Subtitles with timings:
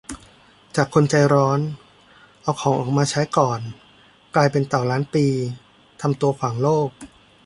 [0.75, 1.59] จากคนใจร้อน
[2.43, 3.59] เอาของออกมาใช้ก่อน
[4.35, 5.25] กลายเป็นเต่าล้านปี
[6.01, 6.89] ทำตัวขวางโลก